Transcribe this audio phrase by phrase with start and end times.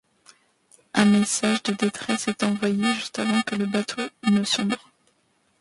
[0.95, 4.83] Un message de détresse est envoyé juste avant que le bateau ne sombre.